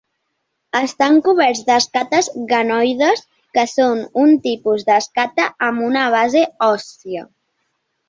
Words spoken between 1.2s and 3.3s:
coberts d'escates ganoides,